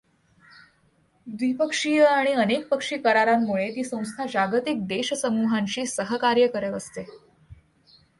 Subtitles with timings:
[1.27, 7.05] द्विपक्षीय आणि अनेकपक्षी करारांमुळे ती संस्था जागतिक देशसमू्हांशी सहकार्य करत असते.